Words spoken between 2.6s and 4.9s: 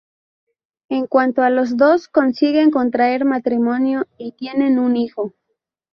contraer matrimonio y tienen